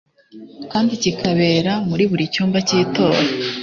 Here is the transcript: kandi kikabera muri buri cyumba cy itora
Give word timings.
kandi 0.71 0.91
kikabera 1.01 1.73
muri 1.89 2.03
buri 2.11 2.23
cyumba 2.33 2.57
cy 2.67 2.73
itora 2.83 3.19